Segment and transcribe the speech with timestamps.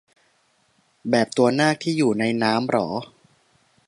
[1.09, 2.87] แบบตัวนากที่อยู่ในน้ำเหรอ